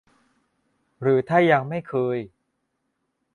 [1.01, 2.17] หรือถ้ายังไม่เคย